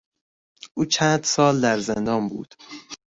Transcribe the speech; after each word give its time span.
او 0.73 0.85
چند 0.85 1.23
سال 1.23 1.61
در 1.61 1.79
زندان 1.79 2.27
بود. 2.29 2.55